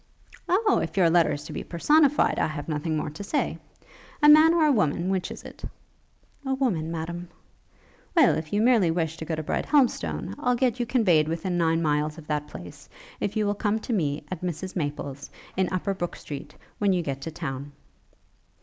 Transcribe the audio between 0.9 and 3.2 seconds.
your letter is to be personified, I have nothing more